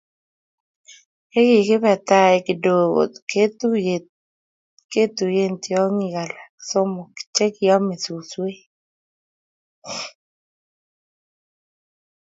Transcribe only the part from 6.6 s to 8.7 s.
somok che kiame suswek